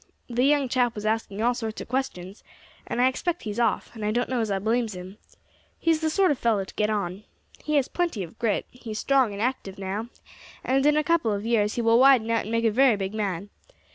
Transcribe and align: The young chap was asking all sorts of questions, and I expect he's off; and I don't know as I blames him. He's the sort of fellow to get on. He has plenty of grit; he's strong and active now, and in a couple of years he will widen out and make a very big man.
The 0.27 0.43
young 0.43 0.67
chap 0.67 0.95
was 0.95 1.05
asking 1.05 1.43
all 1.43 1.53
sorts 1.53 1.79
of 1.79 1.87
questions, 1.87 2.43
and 2.87 2.99
I 2.99 3.07
expect 3.07 3.43
he's 3.43 3.59
off; 3.59 3.91
and 3.93 4.03
I 4.03 4.09
don't 4.09 4.29
know 4.29 4.39
as 4.39 4.49
I 4.49 4.57
blames 4.57 4.95
him. 4.95 5.19
He's 5.77 6.01
the 6.01 6.09
sort 6.09 6.31
of 6.31 6.39
fellow 6.39 6.65
to 6.65 6.73
get 6.73 6.89
on. 6.89 7.23
He 7.63 7.75
has 7.75 7.87
plenty 7.87 8.23
of 8.23 8.39
grit; 8.39 8.65
he's 8.71 8.97
strong 8.97 9.31
and 9.31 9.39
active 9.43 9.77
now, 9.77 10.07
and 10.63 10.83
in 10.87 10.97
a 10.97 11.03
couple 11.03 11.31
of 11.31 11.45
years 11.45 11.75
he 11.75 11.83
will 11.83 11.99
widen 11.99 12.31
out 12.31 12.41
and 12.45 12.51
make 12.51 12.65
a 12.65 12.71
very 12.71 12.95
big 12.95 13.13
man. 13.13 13.51